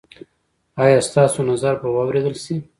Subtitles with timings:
[0.83, 2.55] ایا ستاسو نظر به واوریدل شي؟